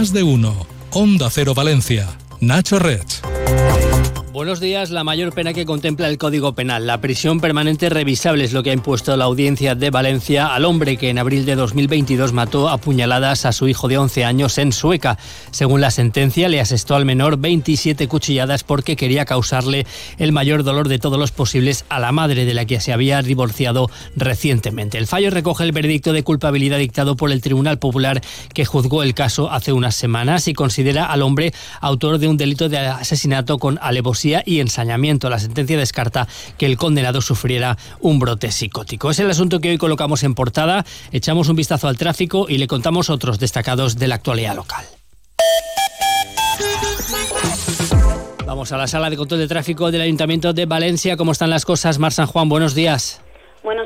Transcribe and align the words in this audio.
Más 0.00 0.14
de 0.14 0.22
uno. 0.22 0.66
Onda 0.92 1.28
Cero 1.28 1.52
Valencia. 1.52 2.08
Nacho 2.40 2.78
Red. 2.78 3.04
Buenos 4.32 4.60
días. 4.60 4.90
La 4.90 5.02
mayor 5.02 5.32
pena 5.32 5.52
que 5.52 5.66
contempla 5.66 6.06
el 6.06 6.16
Código 6.16 6.52
Penal, 6.52 6.86
la 6.86 7.00
prisión 7.00 7.40
permanente 7.40 7.88
revisable, 7.88 8.44
es 8.44 8.52
lo 8.52 8.62
que 8.62 8.70
ha 8.70 8.72
impuesto 8.72 9.16
la 9.16 9.24
audiencia 9.24 9.74
de 9.74 9.90
Valencia 9.90 10.54
al 10.54 10.66
hombre 10.66 10.96
que 10.96 11.10
en 11.10 11.18
abril 11.18 11.44
de 11.44 11.56
2022 11.56 12.32
mató 12.32 12.68
a 12.68 12.78
puñaladas 12.78 13.44
a 13.44 13.50
su 13.50 13.66
hijo 13.66 13.88
de 13.88 13.98
11 13.98 14.24
años 14.24 14.58
en 14.58 14.70
Sueca. 14.72 15.18
Según 15.50 15.80
la 15.80 15.90
sentencia, 15.90 16.48
le 16.48 16.60
asestó 16.60 16.94
al 16.94 17.06
menor 17.06 17.38
27 17.38 18.06
cuchilladas 18.06 18.62
porque 18.62 18.94
quería 18.94 19.24
causarle 19.24 19.84
el 20.18 20.30
mayor 20.30 20.62
dolor 20.62 20.86
de 20.86 21.00
todos 21.00 21.18
los 21.18 21.32
posibles 21.32 21.84
a 21.88 21.98
la 21.98 22.12
madre 22.12 22.44
de 22.44 22.54
la 22.54 22.66
que 22.66 22.80
se 22.80 22.92
había 22.92 23.22
divorciado 23.22 23.90
recientemente. 24.14 24.96
El 24.96 25.08
fallo 25.08 25.30
recoge 25.30 25.64
el 25.64 25.72
veredicto 25.72 26.12
de 26.12 26.22
culpabilidad 26.22 26.78
dictado 26.78 27.16
por 27.16 27.32
el 27.32 27.42
Tribunal 27.42 27.80
Popular 27.80 28.20
que 28.54 28.64
juzgó 28.64 29.02
el 29.02 29.14
caso 29.14 29.50
hace 29.50 29.72
unas 29.72 29.96
semanas 29.96 30.46
y 30.46 30.52
considera 30.52 31.06
al 31.06 31.22
hombre 31.22 31.52
autor 31.80 32.18
de 32.18 32.28
un 32.28 32.36
delito 32.36 32.68
de 32.68 32.78
asesinato 32.78 33.58
con 33.58 33.80
alevosía 33.82 34.19
y 34.24 34.60
ensañamiento. 34.60 35.30
La 35.30 35.38
sentencia 35.38 35.78
descarta 35.78 36.28
que 36.58 36.66
el 36.66 36.76
condenado 36.76 37.20
sufriera 37.20 37.78
un 38.00 38.18
brote 38.18 38.50
psicótico. 38.50 39.10
Es 39.10 39.18
el 39.18 39.30
asunto 39.30 39.60
que 39.60 39.70
hoy 39.70 39.78
colocamos 39.78 40.22
en 40.22 40.34
portada. 40.34 40.84
Echamos 41.12 41.48
un 41.48 41.56
vistazo 41.56 41.88
al 41.88 41.96
tráfico 41.96 42.46
y 42.48 42.58
le 42.58 42.66
contamos 42.66 43.10
otros 43.10 43.38
destacados 43.38 43.96
de 43.96 44.08
la 44.08 44.16
actualidad 44.16 44.54
local. 44.54 44.84
Vamos 48.46 48.72
a 48.72 48.76
la 48.76 48.88
sala 48.88 49.10
de 49.10 49.16
control 49.16 49.40
de 49.40 49.48
tráfico 49.48 49.90
del 49.90 50.00
Ayuntamiento 50.02 50.52
de 50.52 50.66
Valencia. 50.66 51.16
¿Cómo 51.16 51.32
están 51.32 51.50
las 51.50 51.64
cosas? 51.64 51.98
Mar 51.98 52.12
San 52.12 52.26
Juan, 52.26 52.48
buenos 52.48 52.74
días. 52.74 53.20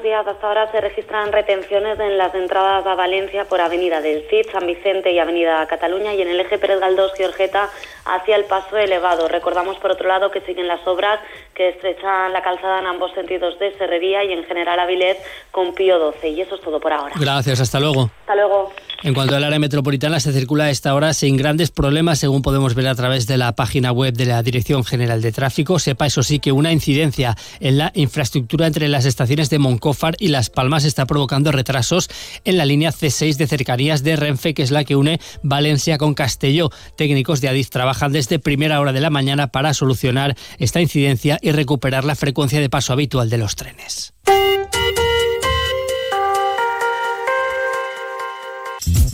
Días. 0.05 0.27
Hasta 0.27 0.47
ahora 0.47 0.71
se 0.71 0.83
registran 0.83 1.33
retenciones 1.33 1.99
en 1.99 2.19
las 2.19 2.35
entradas 2.35 2.87
a 2.87 2.95
Valencia 2.95 3.47
por 3.47 3.63
Avenida 3.63 4.03
del 4.03 4.23
Cid, 4.29 4.51
San 4.53 4.67
Vicente 4.67 5.11
y 5.11 5.19
Avenida 5.19 5.67
Cataluña 5.67 6.13
y 6.13 6.21
en 6.21 6.29
el 6.29 6.39
eje 6.39 6.59
Pérez 6.59 6.79
Galdós 6.79 7.15
Giorgeta 7.17 7.71
hacia 8.05 8.37
el 8.37 8.45
paso 8.45 8.77
elevado. 8.77 9.29
Recordamos 9.29 9.79
por 9.79 9.93
otro 9.93 10.07
lado 10.07 10.31
que 10.31 10.43
siguen 10.43 10.69
las 10.69 10.87
obras 10.87 11.21
que 11.55 11.71
estrechan 11.71 12.35
la 12.35 12.43
calzada 12.43 12.81
en 12.81 12.87
ambos 12.87 13.13
sentidos 13.15 13.59
de 13.59 13.77
Serrería 13.79 14.23
y 14.25 14.33
en 14.35 14.45
general 14.45 14.79
Avilés 14.79 15.17
con 15.51 15.75
Pío 15.75 15.99
12. 15.99 16.29
Y 16.29 16.43
eso 16.43 16.57
es 16.57 16.61
todo 16.61 16.79
por 16.81 16.93
ahora. 16.93 17.15
Gracias. 17.19 17.59
Hasta 17.61 17.81
luego. 17.81 18.11
Hasta 18.21 18.37
luego. 18.37 18.73
En 19.05 19.13
cuanto 19.13 19.37
al 19.37 19.45
área 19.45 19.59
metropolitana, 19.59 20.19
se 20.19 20.33
circula 20.33 20.65
a 20.65 20.71
esta 20.71 20.95
hora 20.95 21.13
sin 21.13 21.37
grandes 21.37 21.71
problemas, 21.71 22.19
según 22.19 22.41
podemos 22.41 22.75
ver 22.75 22.89
a 22.89 22.95
través 22.95 23.27
de 23.27 23.37
la 23.37 23.55
página 23.55 23.93
web 23.93 24.15
de 24.15 24.25
la 24.25 24.43
Dirección 24.43 24.83
General 24.83 25.21
de 25.21 25.31
Tráfico. 25.31 25.79
Sepa, 25.79 26.07
eso 26.07 26.23
sí, 26.23 26.39
que 26.39 26.53
una 26.53 26.73
incidencia 26.73 27.37
en 27.61 27.77
la 27.77 27.93
infraestructura 27.95 28.67
entre 28.67 28.89
las 28.89 29.05
estaciones 29.05 29.51
de 29.51 29.59
Moncófar 29.59 30.17
y 30.19 30.29
Las 30.29 30.49
Palmas 30.49 30.87
está 30.87 31.05
provocando 31.05 31.53
retrasos 31.53 32.09
en 32.47 32.57
la 32.57 32.65
línea 32.65 32.93
C6 32.93 33.37
de 33.37 33.47
cercanías 33.47 34.03
de 34.05 34.17
Renfe, 34.17 34.55
que 34.55 34.63
es 34.63 34.71
la 34.71 34.85
que 34.85 34.97
une 34.97 35.21
Valencia 35.43 35.99
con 35.99 36.15
Castelló. 36.15 36.71
Técnicos 36.97 37.43
de 37.43 37.51
Adif 37.51 37.69
trabajan 37.69 38.11
desde 38.11 38.39
primera 38.39 38.81
hora 38.81 38.95
de 38.95 39.03
la 39.03 39.11
mañana 39.11 39.49
para 39.49 39.75
solucionar 39.75 40.35
esta 40.59 40.81
incidencia 40.81 41.39
y 41.43 41.53
recuperar 41.53 42.07
la 42.07 42.15
frecuencia 42.15 42.59
de 42.59 42.71
paso 42.71 42.95
habitual 42.95 43.29
de 43.29 43.37
los 43.37 43.55
trenes. 43.55 44.15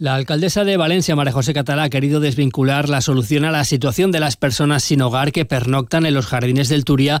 La 0.00 0.14
alcaldesa 0.14 0.64
de 0.64 0.78
Valencia, 0.78 1.14
María 1.14 1.34
José 1.34 1.52
Catalá, 1.52 1.82
ha 1.82 1.90
querido 1.90 2.20
desvincular 2.20 2.88
la 2.88 3.02
solución 3.02 3.44
a 3.44 3.50
la 3.50 3.66
situación 3.66 4.10
de 4.10 4.18
las 4.18 4.34
personas 4.34 4.82
sin 4.82 5.02
hogar 5.02 5.30
que 5.30 5.44
pernoctan 5.44 6.06
en 6.06 6.14
los 6.14 6.24
jardines 6.24 6.70
del 6.70 6.86
Turia 6.86 7.20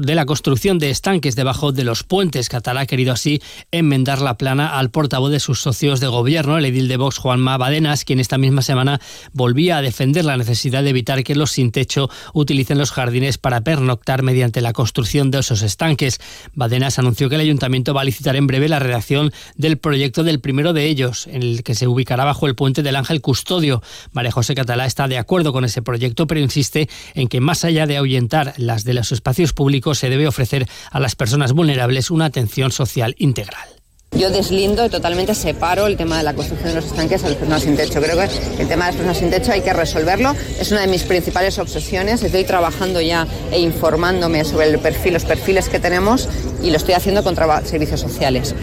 de 0.00 0.14
la 0.14 0.24
construcción 0.24 0.78
de 0.78 0.88
estanques 0.88 1.36
debajo 1.36 1.72
de 1.72 1.84
los 1.84 2.04
puentes. 2.04 2.48
Catalá 2.48 2.80
ha 2.80 2.86
querido 2.86 3.12
así 3.12 3.42
enmendar 3.70 4.22
la 4.22 4.38
plana 4.38 4.78
al 4.78 4.90
portavoz 4.90 5.30
de 5.30 5.40
sus 5.40 5.60
socios 5.60 6.00
de 6.00 6.06
gobierno, 6.06 6.56
el 6.56 6.64
edil 6.64 6.88
de 6.88 6.96
Vox, 6.96 7.18
Juanma 7.18 7.58
Badenas, 7.58 8.06
quien 8.06 8.18
esta 8.18 8.38
misma 8.38 8.62
semana 8.62 8.98
volvía 9.34 9.76
a 9.76 9.82
defender 9.82 10.24
la 10.24 10.38
necesidad 10.38 10.82
de 10.82 10.88
evitar 10.88 11.22
que 11.22 11.34
los 11.34 11.50
sin 11.50 11.70
techo 11.70 12.08
utilicen 12.32 12.78
los 12.78 12.92
jardines 12.92 13.36
para 13.36 13.60
pernoctar 13.60 14.22
mediante 14.22 14.62
la 14.62 14.72
construcción 14.72 15.30
de 15.30 15.40
esos 15.40 15.60
estanques. 15.60 16.18
Badenas 16.54 16.98
anunció 16.98 17.28
que 17.28 17.34
el 17.34 17.42
ayuntamiento 17.42 17.92
va 17.92 18.00
a 18.00 18.04
licitar 18.04 18.36
en 18.36 18.46
breve 18.46 18.70
la 18.70 18.78
redacción 18.78 19.32
del 19.56 19.76
proyecto 19.76 20.24
del 20.24 20.40
primero 20.40 20.72
de 20.72 20.86
ellos, 20.86 21.26
en 21.26 21.42
el 21.42 21.62
que 21.62 21.74
se 21.74 21.86
ubica 21.86 22.05
bajo 22.14 22.46
el 22.46 22.54
puente 22.54 22.82
del 22.82 22.96
Ángel 22.96 23.20
Custodio. 23.20 23.82
María 24.12 24.30
José 24.30 24.54
Catalá 24.54 24.86
está 24.86 25.08
de 25.08 25.18
acuerdo 25.18 25.52
con 25.52 25.64
ese 25.64 25.82
proyecto, 25.82 26.26
pero 26.26 26.40
insiste 26.40 26.88
en 27.14 27.28
que 27.28 27.40
más 27.40 27.64
allá 27.64 27.86
de 27.86 27.96
ahuyentar 27.96 28.54
las 28.56 28.84
de 28.84 28.94
los 28.94 29.12
espacios 29.12 29.52
públicos, 29.52 29.98
se 29.98 30.10
debe 30.10 30.26
ofrecer 30.28 30.68
a 30.90 31.00
las 31.00 31.16
personas 31.16 31.52
vulnerables 31.52 32.10
una 32.10 32.26
atención 32.26 32.70
social 32.70 33.14
integral. 33.18 33.76
Yo 34.12 34.30
deslindo 34.30 34.86
y 34.86 34.88
totalmente 34.88 35.34
separo 35.34 35.86
el 35.86 35.96
tema 35.98 36.16
de 36.16 36.22
la 36.22 36.32
construcción 36.32 36.70
de 36.70 36.76
los 36.76 36.86
estanques 36.86 37.22
a 37.22 37.28
las 37.28 37.36
personas 37.36 37.62
sin 37.62 37.76
techo. 37.76 38.00
Creo 38.00 38.16
que 38.16 38.62
el 38.62 38.68
tema 38.68 38.86
de 38.86 38.92
las 38.92 38.96
personas 38.96 39.18
sin 39.18 39.30
techo 39.30 39.52
hay 39.52 39.60
que 39.60 39.74
resolverlo. 39.74 40.34
Es 40.58 40.70
una 40.72 40.82
de 40.82 40.86
mis 40.86 41.02
principales 41.02 41.58
obsesiones. 41.58 42.22
Estoy 42.22 42.44
trabajando 42.44 43.02
ya 43.02 43.26
e 43.50 43.60
informándome 43.60 44.44
sobre 44.44 44.68
el 44.68 44.78
perfil, 44.78 45.14
los 45.14 45.24
perfiles 45.24 45.68
que 45.68 45.80
tenemos 45.80 46.30
y 46.62 46.70
lo 46.70 46.78
estoy 46.78 46.94
haciendo 46.94 47.22
con 47.22 47.36
servicios 47.66 48.00
sociales. 48.00 48.54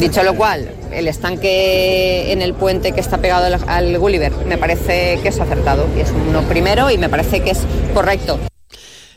Dicho 0.00 0.24
lo 0.24 0.34
cual, 0.34 0.68
el 0.92 1.08
estanque 1.08 2.32
en 2.32 2.42
el 2.42 2.54
puente 2.54 2.92
que 2.92 3.00
está 3.00 3.18
pegado 3.18 3.56
al 3.66 3.98
Gulliver 3.98 4.32
me 4.46 4.58
parece 4.58 5.18
que 5.22 5.28
es 5.28 5.40
acertado 5.40 5.86
y 5.96 6.00
es 6.00 6.10
uno 6.10 6.42
primero 6.42 6.90
y 6.90 6.98
me 6.98 7.08
parece 7.08 7.40
que 7.40 7.50
es 7.50 7.60
correcto. 7.94 8.38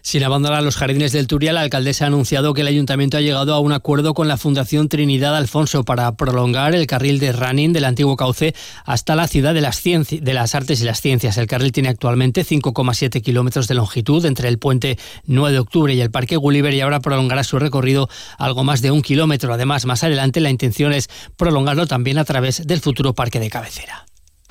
Sin 0.02 0.24
abandonar 0.24 0.64
los 0.64 0.78
jardines 0.78 1.12
del 1.12 1.28
Turia, 1.28 1.54
la 1.54 1.62
alcaldesa 1.62 2.06
ha 2.06 2.08
anunciado 2.08 2.54
que 2.54 2.62
el 2.62 2.68
ayuntamiento 2.68 3.18
ha 3.18 3.22
llegado 3.22 3.54
a 3.54 3.60
un 3.60 3.72
acuerdo 3.72 4.14
con 4.14 4.28
la 4.28 4.38
Fundación 4.38 4.90
Trinidad 4.90 5.36
Alfonso 5.36 5.84
para 5.84 6.12
prolongar 6.16 6.74
el 6.74 6.88
carril 6.88 7.20
de 7.20 7.32
running 7.32 7.72
del 7.72 7.86
antiguo 7.86 8.18
cauce 8.18 8.56
hasta 8.84 9.16
la 9.16 9.28
ciudad 9.28 9.54
de 9.54 9.62
las, 9.62 9.82
de 9.84 10.34
las 10.34 10.56
artes 10.56 10.82
y 10.82 10.86
las 10.86 11.02
ciencias. 11.02 11.38
El 11.38 11.48
carril 11.48 11.72
tiene 11.72 11.90
actualmente 11.90 12.44
5,7 12.44 13.22
kilómetros 13.22 13.68
de 13.68 13.76
longitud 13.76 14.26
entre 14.26 14.48
el 14.50 14.58
puente 14.58 14.98
9 15.26 15.54
de 15.54 15.60
octubre 15.60 15.94
y 15.94 16.02
el 16.02 16.12
Parque 16.12 16.36
Gulliver 16.36 16.74
y 16.74 16.82
ahora 16.82 17.00
prolongará 17.00 17.44
su 17.44 17.60
recorrido 17.60 18.10
algo 18.38 18.64
más 18.64 18.82
de 18.82 18.92
un 18.92 19.02
kilómetro. 19.02 19.54
Además, 19.54 19.86
más 19.86 20.04
adelante 20.04 20.40
la 20.40 20.50
intención 20.50 20.94
es 20.94 21.10
prolongarlo 21.38 21.86
también 21.86 22.18
a 22.18 22.26
través 22.26 22.66
del 22.66 22.82
futuro 22.82 23.14
parque 23.14 23.40
de 23.40 23.50
cabecera. 23.50 24.06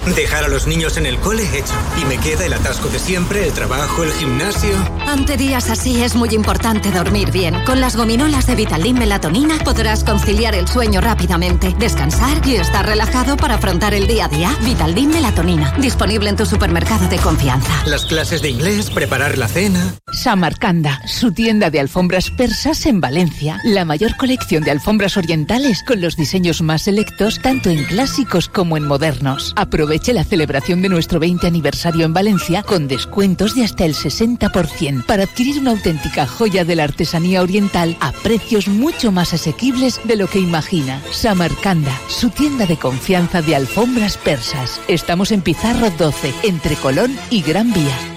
Dejar 0.07 0.45
a 0.45 0.49
los 0.49 0.67
niños 0.67 0.97
en 0.97 1.07
el 1.07 1.19
cole 1.19 1.45
hecho. 1.57 1.75
Y 2.01 2.05
me 2.07 2.19
queda 2.19 2.47
el 2.47 2.53
atasco 2.55 2.89
de 2.89 2.99
siempre, 2.99 3.47
el 3.47 3.53
trabajo, 3.53 4.03
el 4.03 4.11
gimnasio. 4.13 4.77
Ante 5.07 5.37
días 5.37 5.71
así 5.71 6.03
es 6.03 6.15
muy 6.15 6.31
importante 6.31 6.91
dormir 6.91 7.31
bien. 7.31 7.63
Con 7.65 7.81
las 7.81 7.97
gominolas 7.97 8.47
de 8.47 8.55
Vitaldin 8.55 8.99
Melatonina 8.99 9.59
podrás 9.59 10.03
conciliar 10.03 10.55
el 10.55 10.67
sueño 10.67 11.01
rápidamente, 11.01 11.75
descansar 11.79 12.47
y 12.47 12.57
estar 12.57 12.87
relajado 12.87 13.37
para 13.37 13.57
afrontar 13.57 13.95
el 13.95 14.07
día 14.07 14.25
a 14.25 14.29
día. 14.29 14.57
Vitaldin 14.65 15.11
Melatonina. 15.11 15.73
Disponible 15.79 16.31
en 16.31 16.37
tu 16.37 16.47
supermercado 16.47 17.07
de 17.09 17.19
confianza. 17.19 17.73
Las 17.87 18.07
clases 18.07 18.43
de 18.43 18.51
inglés, 18.51 18.91
preparar 18.91 19.37
la 19.39 19.49
cena. 19.49 19.95
Samarcanda, 20.13 21.01
su 21.07 21.33
tienda 21.33 21.71
de 21.71 21.79
alfombras 21.79 22.31
persas 22.31 22.87
en 22.87 23.01
Valencia. 23.01 23.61
La 23.65 23.85
mayor 23.85 24.17
colección 24.17 24.65
de 24.65 24.71
alfombras 24.71 25.17
orientales 25.17 25.85
con 25.87 26.01
los 26.01 26.17
diseños 26.17 26.63
más 26.63 26.83
selectos 26.83 27.41
tanto 27.41 27.71
en 27.71 27.85
clásicos 27.85 28.49
como 28.49 28.77
en 28.77 28.87
modernos. 28.87 29.53
Aproveche 29.91 30.13
la 30.13 30.23
celebración 30.23 30.83
de 30.83 30.89
nuestro 30.89 31.19
20 31.19 31.49
aniversario 31.49 32.07
en 32.07 32.13
Valencia 32.13 32.63
con 32.63 32.87
descuentos 32.87 33.57
de 33.57 33.65
hasta 33.65 33.85
el 33.85 33.95
60% 33.95 35.05
para 35.05 35.25
adquirir 35.25 35.59
una 35.59 35.73
auténtica 35.73 36.29
joya 36.29 36.65
de 36.65 36.77
la 36.77 36.85
artesanía 36.85 37.43
oriental 37.43 37.97
a 37.99 38.13
precios 38.13 38.69
mucho 38.69 39.11
más 39.11 39.35
asequibles 39.35 40.01
de 40.05 40.15
lo 40.15 40.29
que 40.29 40.39
imagina. 40.39 41.03
Samarcanda, 41.11 41.91
su 42.07 42.31
tienda 42.31 42.67
de 42.67 42.77
confianza 42.77 43.43
de 43.43 43.57
alfombras 43.57 44.17
persas. 44.17 44.81
Estamos 44.87 45.33
en 45.33 45.43
Pizarro 45.43 45.91
12, 45.91 46.35
entre 46.45 46.77
Colón 46.77 47.19
y 47.29 47.43
Gran 47.43 47.73
Vía. 47.73 48.10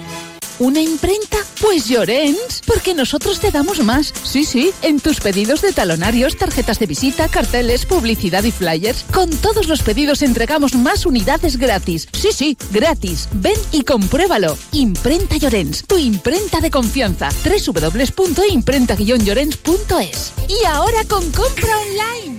¿Una 0.59 0.81
imprenta? 0.81 1.37
Pues 1.61 1.87
Llorens, 1.87 2.61
porque 2.65 2.93
nosotros 2.93 3.39
te 3.39 3.51
damos 3.51 3.83
más. 3.83 4.13
Sí, 4.23 4.45
sí, 4.45 4.71
en 4.81 4.99
tus 4.99 5.19
pedidos 5.19 5.61
de 5.61 5.73
talonarios, 5.73 6.37
tarjetas 6.37 6.79
de 6.79 6.85
visita, 6.85 7.27
carteles, 7.27 7.85
publicidad 7.85 8.43
y 8.43 8.51
flyers. 8.51 9.03
Con 9.11 9.29
todos 9.29 9.67
los 9.67 9.81
pedidos 9.81 10.21
entregamos 10.21 10.75
más 10.75 11.05
unidades 11.05 11.57
gratis. 11.57 12.07
Sí, 12.13 12.29
sí, 12.31 12.57
gratis. 12.71 13.27
Ven 13.33 13.57
y 13.71 13.83
compruébalo. 13.83 14.57
Imprenta 14.71 15.35
Llorens, 15.37 15.85
tu 15.85 15.97
imprenta 15.97 16.61
de 16.61 16.71
confianza. 16.71 17.29
www.imprenta-llorens.es. 17.43 20.31
Y 20.47 20.63
ahora 20.65 21.03
con 21.07 21.29
compra 21.31 21.77
online. 21.79 22.32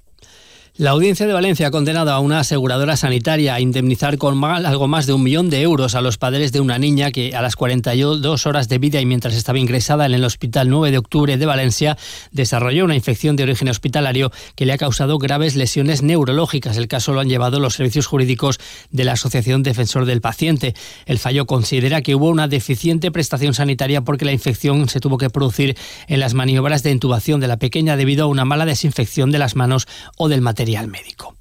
La 0.76 0.90
audiencia 0.90 1.28
de 1.28 1.32
Valencia 1.32 1.68
ha 1.68 1.70
condenado 1.70 2.10
a 2.10 2.18
una 2.18 2.40
aseguradora 2.40 2.96
sanitaria 2.96 3.54
a 3.54 3.60
indemnizar 3.60 4.18
con 4.18 4.42
algo 4.44 4.88
más 4.88 5.06
de 5.06 5.12
un 5.12 5.22
millón 5.22 5.48
de 5.48 5.62
euros 5.62 5.94
a 5.94 6.00
los 6.00 6.18
padres 6.18 6.50
de 6.50 6.58
una 6.58 6.80
niña 6.80 7.12
que 7.12 7.36
a 7.36 7.42
las 7.42 7.54
42 7.54 8.44
horas 8.48 8.68
de 8.68 8.78
vida 8.78 9.00
y 9.00 9.06
mientras 9.06 9.34
estaba 9.34 9.60
ingresada 9.60 10.04
en 10.04 10.14
el 10.14 10.24
Hospital 10.24 10.68
9 10.68 10.90
de 10.90 10.98
Octubre 10.98 11.36
de 11.36 11.46
Valencia 11.46 11.96
desarrolló 12.32 12.86
una 12.86 12.96
infección 12.96 13.36
de 13.36 13.44
origen 13.44 13.68
hospitalario 13.68 14.32
que 14.56 14.66
le 14.66 14.72
ha 14.72 14.76
causado 14.76 15.18
graves 15.18 15.54
lesiones 15.54 16.02
neurológicas. 16.02 16.76
El 16.76 16.88
caso 16.88 17.12
lo 17.12 17.20
han 17.20 17.28
llevado 17.28 17.60
los 17.60 17.74
servicios 17.74 18.08
jurídicos 18.08 18.58
de 18.90 19.04
la 19.04 19.12
Asociación 19.12 19.62
Defensor 19.62 20.06
del 20.06 20.20
Paciente. 20.20 20.74
El 21.06 21.20
fallo 21.20 21.46
considera 21.46 22.02
que 22.02 22.16
hubo 22.16 22.28
una 22.28 22.48
deficiente 22.48 23.12
prestación 23.12 23.54
sanitaria 23.54 24.00
porque 24.00 24.24
la 24.24 24.32
infección 24.32 24.88
se 24.88 24.98
tuvo 24.98 25.18
que 25.18 25.30
producir 25.30 25.76
en 26.08 26.18
las 26.18 26.34
maniobras 26.34 26.82
de 26.82 26.90
intubación 26.90 27.38
de 27.38 27.46
la 27.46 27.58
pequeña 27.58 27.96
debido 27.96 28.24
a 28.24 28.26
una 28.26 28.44
mala 28.44 28.66
desinfección 28.66 29.30
de 29.30 29.38
las 29.38 29.54
manos 29.54 29.86
o 30.16 30.28
del 30.28 30.40
material 30.40 30.63
médico. 30.64 31.36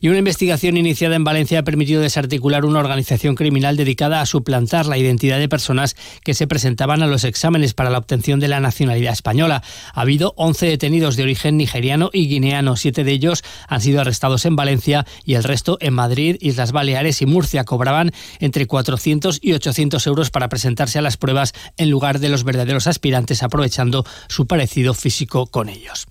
Y 0.00 0.08
una 0.08 0.18
investigación 0.18 0.76
iniciada 0.76 1.16
en 1.16 1.24
Valencia 1.24 1.60
ha 1.60 1.64
permitido 1.64 2.00
desarticular 2.02 2.64
una 2.64 2.80
organización 2.80 3.34
criminal 3.34 3.76
dedicada 3.76 4.20
a 4.20 4.26
suplantar 4.26 4.86
la 4.86 4.98
identidad 4.98 5.38
de 5.38 5.48
personas 5.48 5.96
que 6.22 6.34
se 6.34 6.46
presentaban 6.46 7.02
a 7.02 7.06
los 7.06 7.24
exámenes 7.24 7.74
para 7.74 7.90
la 7.90 7.98
obtención 7.98 8.38
de 8.38 8.48
la 8.48 8.60
nacionalidad 8.60 9.12
española. 9.12 9.62
Ha 9.94 10.00
habido 10.00 10.34
11 10.36 10.66
detenidos 10.66 11.16
de 11.16 11.22
origen 11.22 11.56
nigeriano 11.56 12.10
y 12.12 12.28
guineano. 12.28 12.76
Siete 12.76 13.04
de 13.04 13.12
ellos 13.12 13.42
han 13.68 13.80
sido 13.80 14.00
arrestados 14.00 14.44
en 14.44 14.56
Valencia 14.56 15.06
y 15.24 15.34
el 15.34 15.44
resto 15.44 15.78
en 15.80 15.94
Madrid, 15.94 16.36
Islas 16.40 16.72
Baleares 16.72 17.22
y 17.22 17.26
Murcia. 17.26 17.64
Cobraban 17.64 18.12
entre 18.40 18.66
400 18.66 19.38
y 19.42 19.54
800 19.54 20.06
euros 20.06 20.30
para 20.30 20.48
presentarse 20.48 20.98
a 20.98 21.02
las 21.02 21.16
pruebas 21.16 21.52
en 21.76 21.90
lugar 21.90 22.20
de 22.20 22.28
los 22.28 22.44
verdaderos 22.44 22.86
aspirantes, 22.86 23.42
aprovechando 23.42 24.04
su 24.28 24.46
parecido 24.46 24.94
físico 24.94 25.46
con 25.46 25.68
ellos. 25.68 26.06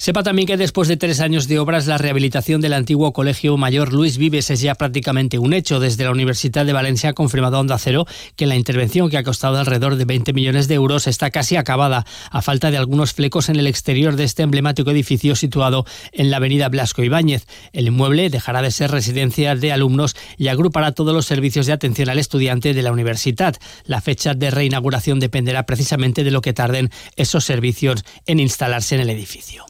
Sepa 0.00 0.22
también 0.22 0.46
que 0.46 0.56
después 0.56 0.88
de 0.88 0.96
tres 0.96 1.20
años 1.20 1.46
de 1.46 1.58
obras, 1.58 1.86
la 1.86 1.98
rehabilitación 1.98 2.62
del 2.62 2.72
antiguo 2.72 3.12
Colegio 3.12 3.58
Mayor 3.58 3.92
Luis 3.92 4.16
Vives 4.16 4.48
es 4.48 4.62
ya 4.62 4.74
prácticamente 4.74 5.38
un 5.38 5.52
hecho. 5.52 5.78
Desde 5.78 6.04
la 6.04 6.10
Universidad 6.10 6.64
de 6.64 6.72
Valencia 6.72 7.10
ha 7.10 7.12
confirmado 7.12 7.58
a 7.58 7.60
Onda 7.60 7.76
Cero 7.76 8.06
que 8.34 8.46
la 8.46 8.56
intervención 8.56 9.10
que 9.10 9.18
ha 9.18 9.22
costado 9.22 9.58
alrededor 9.58 9.96
de 9.96 10.06
20 10.06 10.32
millones 10.32 10.68
de 10.68 10.76
euros 10.76 11.06
está 11.06 11.30
casi 11.30 11.56
acabada, 11.56 12.06
a 12.30 12.40
falta 12.40 12.70
de 12.70 12.78
algunos 12.78 13.12
flecos 13.12 13.50
en 13.50 13.56
el 13.56 13.66
exterior 13.66 14.16
de 14.16 14.24
este 14.24 14.42
emblemático 14.42 14.90
edificio 14.90 15.36
situado 15.36 15.84
en 16.12 16.30
la 16.30 16.38
avenida 16.38 16.70
Blasco 16.70 17.02
Ibáñez. 17.02 17.44
El 17.74 17.88
inmueble 17.88 18.30
dejará 18.30 18.62
de 18.62 18.70
ser 18.70 18.90
residencia 18.90 19.54
de 19.54 19.70
alumnos 19.70 20.16
y 20.38 20.48
agrupará 20.48 20.92
todos 20.92 21.12
los 21.12 21.26
servicios 21.26 21.66
de 21.66 21.74
atención 21.74 22.08
al 22.08 22.18
estudiante 22.18 22.72
de 22.72 22.82
la 22.82 22.92
universidad. 22.92 23.54
La 23.84 24.00
fecha 24.00 24.32
de 24.32 24.50
reinauguración 24.50 25.20
dependerá 25.20 25.66
precisamente 25.66 26.24
de 26.24 26.30
lo 26.30 26.40
que 26.40 26.54
tarden 26.54 26.88
esos 27.16 27.44
servicios 27.44 28.02
en 28.24 28.40
instalarse 28.40 28.94
en 28.94 29.02
el 29.02 29.10
edificio 29.10 29.69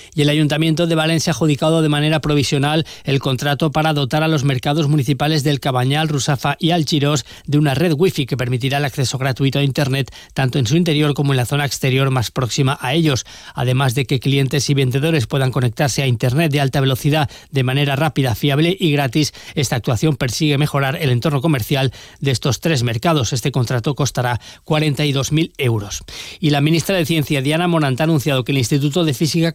y 0.13 0.21
el 0.21 0.29
Ayuntamiento 0.29 0.87
de 0.87 0.95
Valencia 0.95 1.31
ha 1.31 1.35
adjudicado 1.35 1.81
de 1.81 1.89
manera 1.89 2.19
provisional 2.19 2.85
el 3.03 3.19
contrato 3.19 3.71
para 3.71 3.93
dotar 3.93 4.23
a 4.23 4.27
los 4.27 4.43
mercados 4.43 4.87
municipales 4.87 5.43
del 5.43 5.59
Cabañal, 5.59 6.07
Rusafa 6.07 6.55
y 6.59 6.71
Alchirós 6.71 7.25
de 7.45 7.57
una 7.57 7.73
red 7.73 7.93
wifi 7.93 8.25
que 8.25 8.37
permitirá 8.37 8.77
el 8.77 8.85
acceso 8.85 9.17
gratuito 9.17 9.59
a 9.59 9.63
Internet 9.63 10.13
tanto 10.33 10.59
en 10.59 10.67
su 10.67 10.75
interior 10.75 11.13
como 11.13 11.33
en 11.33 11.37
la 11.37 11.45
zona 11.45 11.65
exterior 11.65 12.09
más 12.11 12.31
próxima 12.31 12.77
a 12.81 12.93
ellos, 12.93 13.25
además 13.53 13.95
de 13.95 14.05
que 14.05 14.19
clientes 14.19 14.69
y 14.69 14.73
vendedores 14.73 15.27
puedan 15.27 15.51
conectarse 15.51 16.01
a 16.01 16.07
Internet 16.07 16.51
de 16.51 16.61
alta 16.61 16.81
velocidad 16.81 17.29
de 17.51 17.63
manera 17.63 17.95
rápida, 17.95 18.35
fiable 18.35 18.75
y 18.79 18.91
gratis. 18.91 19.33
Esta 19.55 19.75
actuación 19.75 20.15
persigue 20.15 20.57
mejorar 20.57 20.97
el 21.01 21.09
entorno 21.09 21.41
comercial 21.41 21.91
de 22.19 22.31
estos 22.31 22.59
tres 22.59 22.83
mercados. 22.83 23.33
Este 23.33 23.51
contrato 23.51 23.95
costará 23.95 24.39
42.000 24.65 25.53
euros. 25.57 26.03
Y 26.39 26.49
la 26.49 26.61
ministra 26.61 26.95
de 26.95 27.05
Ciencia, 27.05 27.41
Diana 27.41 27.67
Monant, 27.67 27.99
ha 28.01 28.05
anunciado 28.05 28.43
que 28.43 28.51
el 28.51 28.57
Instituto 28.57 29.03
de 29.05 29.13
Física 29.13 29.53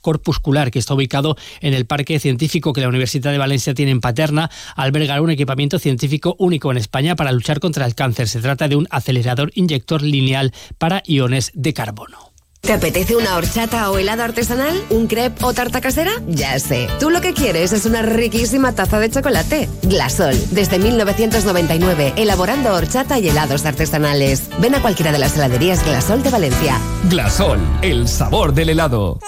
corpuscular 0.00 0.70
que 0.70 0.78
está 0.78 0.94
ubicado 0.94 1.36
en 1.60 1.74
el 1.74 1.86
Parque 1.86 2.18
Científico 2.18 2.72
que 2.72 2.80
la 2.80 2.88
Universidad 2.88 3.32
de 3.32 3.38
Valencia 3.38 3.74
tiene 3.74 3.92
en 3.92 4.00
Paterna, 4.00 4.50
albergará 4.76 5.22
un 5.22 5.30
equipamiento 5.30 5.78
científico 5.78 6.34
único 6.38 6.70
en 6.70 6.78
España 6.78 7.16
para 7.16 7.32
luchar 7.32 7.60
contra 7.60 7.86
el 7.86 7.94
cáncer. 7.94 8.28
Se 8.28 8.40
trata 8.40 8.68
de 8.68 8.76
un 8.76 8.88
acelerador 8.90 9.50
inyector 9.54 10.02
lineal 10.02 10.52
para 10.78 11.02
iones 11.06 11.50
de 11.54 11.72
carbono. 11.72 12.32
¿Te 12.62 12.72
apetece 12.72 13.16
una 13.16 13.34
horchata 13.34 13.90
o 13.90 13.98
helado 13.98 14.22
artesanal? 14.22 14.80
¿Un 14.90 15.08
crepe 15.08 15.44
o 15.44 15.52
tarta 15.52 15.80
casera? 15.80 16.12
Ya 16.28 16.56
sé. 16.60 16.86
Tú 17.00 17.10
lo 17.10 17.20
que 17.20 17.34
quieres 17.34 17.72
es 17.72 17.86
una 17.86 18.02
riquísima 18.02 18.72
taza 18.72 19.00
de 19.00 19.10
chocolate. 19.10 19.68
Glasol, 19.82 20.36
desde 20.52 20.78
1999, 20.78 22.12
elaborando 22.16 22.72
horchata 22.72 23.18
y 23.18 23.28
helados 23.28 23.64
artesanales. 23.64 24.48
Ven 24.60 24.76
a 24.76 24.80
cualquiera 24.80 25.10
de 25.10 25.18
las 25.18 25.36
heladerías 25.36 25.84
Glasol 25.84 26.22
de 26.22 26.30
Valencia. 26.30 26.78
Glasol, 27.10 27.58
el 27.82 28.06
sabor 28.06 28.54
del 28.54 28.68
helado. 28.68 29.18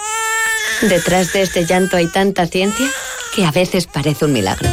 Detrás 0.81 1.33
de 1.33 1.41
este 1.41 1.65
llanto 1.65 1.97
hay 1.97 2.07
tanta 2.07 2.47
ciencia 2.47 2.87
que 3.35 3.45
a 3.45 3.51
veces 3.51 3.87
parece 3.87 4.25
un 4.25 4.33
milagro. 4.33 4.69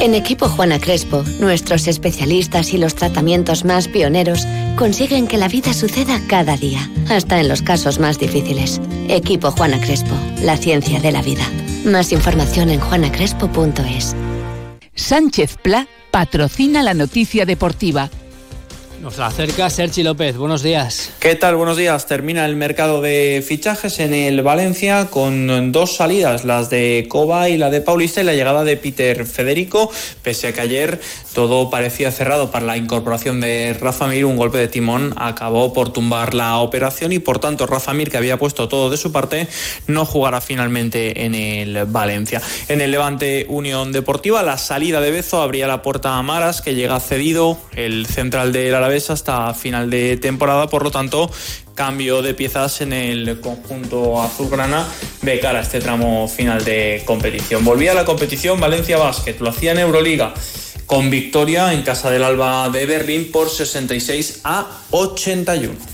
En 0.00 0.14
Equipo 0.14 0.48
Juana 0.48 0.78
Crespo, 0.80 1.24
nuestros 1.40 1.86
especialistas 1.86 2.74
y 2.74 2.78
los 2.78 2.94
tratamientos 2.94 3.64
más 3.64 3.88
pioneros 3.88 4.46
consiguen 4.76 5.26
que 5.26 5.38
la 5.38 5.48
vida 5.48 5.72
suceda 5.72 6.20
cada 6.28 6.56
día, 6.56 6.90
hasta 7.08 7.40
en 7.40 7.48
los 7.48 7.62
casos 7.62 7.98
más 7.98 8.18
difíciles. 8.18 8.80
Equipo 9.08 9.50
Juana 9.50 9.80
Crespo, 9.80 10.14
la 10.42 10.56
ciencia 10.56 11.00
de 11.00 11.12
la 11.12 11.22
vida. 11.22 11.48
Más 11.84 12.12
información 12.12 12.70
en 12.70 12.80
juanacrespo.es. 12.80 14.14
Sánchez 14.94 15.56
Pla 15.62 15.86
patrocina 16.10 16.82
la 16.82 16.94
noticia 16.94 17.46
deportiva 17.46 18.10
nos 19.04 19.18
acerca 19.18 19.68
Sergi 19.68 20.02
López. 20.02 20.38
Buenos 20.38 20.62
días. 20.62 21.12
¿Qué 21.20 21.34
tal? 21.34 21.56
Buenos 21.56 21.76
días. 21.76 22.06
Termina 22.06 22.46
el 22.46 22.56
mercado 22.56 23.02
de 23.02 23.44
fichajes 23.46 24.00
en 24.00 24.14
el 24.14 24.40
Valencia 24.40 25.08
con 25.10 25.72
dos 25.72 25.96
salidas, 25.96 26.46
las 26.46 26.70
de 26.70 27.04
Coba 27.06 27.50
y 27.50 27.58
la 27.58 27.68
de 27.68 27.82
Paulista 27.82 28.22
y 28.22 28.24
la 28.24 28.32
llegada 28.32 28.64
de 28.64 28.78
Peter 28.78 29.26
Federico, 29.26 29.90
pese 30.22 30.48
a 30.48 30.52
que 30.54 30.62
ayer 30.62 31.00
todo 31.34 31.68
parecía 31.68 32.10
cerrado 32.12 32.50
para 32.50 32.64
la 32.64 32.78
incorporación 32.78 33.42
de 33.42 33.76
Rafa 33.78 34.06
Mir, 34.06 34.24
un 34.24 34.38
golpe 34.38 34.56
de 34.56 34.68
timón 34.68 35.12
acabó 35.18 35.74
por 35.74 35.92
tumbar 35.92 36.32
la 36.32 36.56
operación 36.58 37.12
y 37.12 37.18
por 37.18 37.40
tanto 37.40 37.66
Rafa 37.66 37.92
Mir, 37.92 38.10
que 38.10 38.16
había 38.16 38.38
puesto 38.38 38.68
todo 38.68 38.88
de 38.88 38.96
su 38.96 39.12
parte, 39.12 39.48
no 39.86 40.06
jugará 40.06 40.40
finalmente 40.40 41.26
en 41.26 41.34
el 41.34 41.84
Valencia. 41.84 42.40
En 42.68 42.80
el 42.80 42.90
Levante 42.90 43.44
Unión 43.50 43.92
Deportiva, 43.92 44.42
la 44.42 44.56
salida 44.56 45.02
de 45.02 45.10
Bezo 45.10 45.42
abría 45.42 45.66
la 45.66 45.82
puerta 45.82 46.16
a 46.16 46.22
Maras, 46.22 46.62
que 46.62 46.74
llega 46.74 46.98
cedido, 47.00 47.58
el 47.76 48.06
central 48.06 48.52
del 48.54 48.74
Alavés 48.74 48.93
hasta 49.10 49.52
final 49.54 49.90
de 49.90 50.16
temporada, 50.16 50.68
por 50.68 50.84
lo 50.84 50.90
tanto, 50.90 51.30
cambio 51.74 52.22
de 52.22 52.34
piezas 52.34 52.80
en 52.80 52.92
el 52.92 53.40
conjunto 53.40 54.22
azulgrana 54.22 54.86
de 55.22 55.40
cara 55.40 55.58
a 55.58 55.62
este 55.62 55.80
tramo 55.80 56.28
final 56.28 56.64
de 56.64 57.02
competición. 57.04 57.64
Volvía 57.64 57.92
a 57.92 57.94
la 57.94 58.04
competición 58.04 58.60
Valencia 58.60 58.96
Basket, 58.96 59.36
lo 59.40 59.50
hacía 59.50 59.72
en 59.72 59.78
Euroliga 59.78 60.32
con 60.86 61.10
victoria 61.10 61.72
en 61.72 61.82
casa 61.82 62.10
del 62.10 62.22
Alba 62.22 62.68
de 62.68 62.86
Berlín 62.86 63.30
por 63.32 63.50
66 63.50 64.40
a 64.44 64.66
81. 64.90 65.93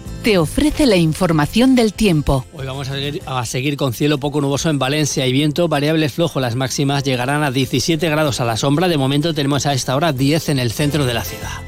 te 0.21 0.37
ofrece 0.37 0.85
la 0.85 0.97
información 0.97 1.75
del 1.75 1.93
tiempo. 1.93 2.45
Hoy 2.53 2.65
vamos 2.65 2.89
a 2.89 3.45
seguir, 3.45 3.77
con 3.77 3.93
cielo 3.93 4.19
poco 4.19 4.41
nuboso 4.41 4.69
en 4.69 4.79
Valencia 4.79 5.25
y 5.25 5.31
viento 5.31 5.67
variable 5.67 6.09
flojo. 6.09 6.39
Las 6.39 6.55
máximas 6.55 7.03
llegarán 7.03 7.43
a 7.43 7.51
17 7.51 8.09
grados 8.09 8.39
a 8.39 8.45
la 8.45 8.57
sombra. 8.57 8.87
De 8.87 8.97
momento 8.97 9.33
tenemos 9.33 9.65
a 9.65 9.73
esta 9.73 9.95
hora 9.95 10.13
10 10.13 10.49
en 10.49 10.59
el 10.59 10.71
centro 10.71 11.05
de 11.05 11.13
la 11.13 11.23
ciudad. 11.23 11.61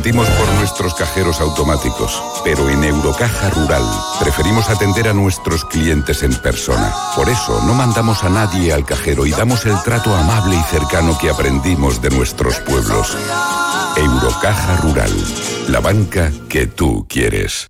Sentimos 0.00 0.30
por 0.30 0.48
nuestros 0.54 0.94
cajeros 0.94 1.42
automáticos, 1.42 2.22
pero 2.42 2.70
en 2.70 2.84
Eurocaja 2.84 3.50
Rural 3.50 3.82
preferimos 4.18 4.70
atender 4.70 5.06
a 5.08 5.12
nuestros 5.12 5.66
clientes 5.66 6.22
en 6.22 6.34
persona. 6.36 6.90
Por 7.14 7.28
eso 7.28 7.62
no 7.66 7.74
mandamos 7.74 8.24
a 8.24 8.30
nadie 8.30 8.72
al 8.72 8.86
cajero 8.86 9.26
y 9.26 9.30
damos 9.30 9.66
el 9.66 9.78
trato 9.82 10.16
amable 10.16 10.56
y 10.56 10.62
cercano 10.74 11.18
que 11.18 11.28
aprendimos 11.28 12.00
de 12.00 12.08
nuestros 12.08 12.60
pueblos. 12.60 13.14
Eurocaja 13.94 14.78
Rural, 14.78 15.12
la 15.68 15.80
banca 15.80 16.32
que 16.48 16.66
tú 16.66 17.04
quieres. 17.06 17.69